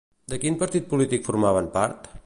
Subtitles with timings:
[0.33, 2.13] De quin partit polític formaven part?